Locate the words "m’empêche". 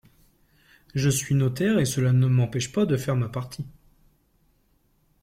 2.25-2.71